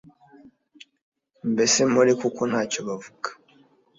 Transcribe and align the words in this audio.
Mbese 1.51 1.77
mpore 1.91 2.11
kuko 2.21 2.41
nta 2.51 2.61
cyo 2.71 2.81
bavuga 2.87 3.27